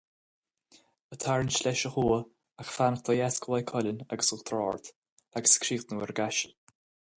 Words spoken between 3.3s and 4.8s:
de Mhaigh Cuilinn agus Uachtar